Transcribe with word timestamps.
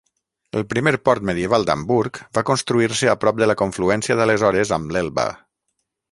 El 0.59 0.63
primer 0.69 0.91
port 1.09 1.25
medieval 1.29 1.65
d'Hamburg 1.67 2.19
va 2.37 2.43
construir-se 2.49 3.11
a 3.11 3.15
prop 3.25 3.41
de 3.41 3.49
la 3.51 3.57
confluència 3.61 4.17
d'aleshores 4.21 4.73
amb 4.79 4.95
l'Elba. 4.97 5.27